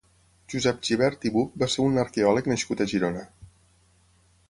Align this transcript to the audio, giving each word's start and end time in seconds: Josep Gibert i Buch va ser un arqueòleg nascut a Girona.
Josep 0.53 0.79
Gibert 0.89 1.27
i 1.29 1.33
Buch 1.35 1.53
va 1.65 1.69
ser 1.75 1.87
un 1.91 2.01
arqueòleg 2.07 2.53
nascut 2.55 2.85
a 2.87 2.91
Girona. 2.95 3.27